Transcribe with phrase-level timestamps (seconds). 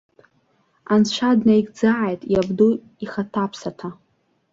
[0.93, 2.71] Анцәа днаигӡааит, иабду
[3.03, 3.89] ихаҭаԥсаҭа.